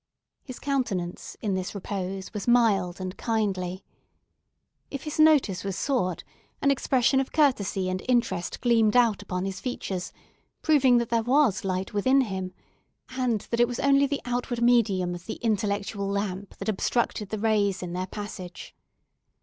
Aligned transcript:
His 0.43 0.57
countenance, 0.57 1.37
in 1.43 1.53
this 1.53 1.75
repose, 1.75 2.33
was 2.33 2.47
mild 2.47 2.99
and 2.99 3.15
kindly. 3.17 3.83
If 4.89 5.03
his 5.03 5.19
notice 5.19 5.63
was 5.63 5.77
sought, 5.77 6.23
an 6.59 6.71
expression 6.71 7.19
of 7.19 7.31
courtesy 7.31 7.87
and 7.87 8.01
interest 8.09 8.61
gleamed 8.61 8.97
out 8.97 9.21
upon 9.21 9.45
his 9.45 9.59
features, 9.59 10.11
proving 10.63 10.97
that 10.97 11.09
there 11.09 11.21
was 11.21 11.63
light 11.63 11.93
within 11.93 12.21
him, 12.21 12.51
and 13.09 13.41
that 13.51 13.59
it 13.59 13.67
was 13.67 13.79
only 13.79 14.07
the 14.07 14.21
outward 14.25 14.63
medium 14.63 15.13
of 15.13 15.27
the 15.27 15.35
intellectual 15.35 16.07
lamp 16.07 16.57
that 16.57 16.67
obstructed 16.67 17.29
the 17.29 17.37
rays 17.37 17.83
in 17.83 17.93
their 17.93 18.07
passage. 18.07 18.73